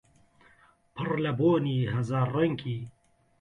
پڕ 0.95 1.09
لە 1.23 1.31
بۆنی 1.39 1.89
هەزار 1.93 2.27
ڕەنگی 2.35 2.79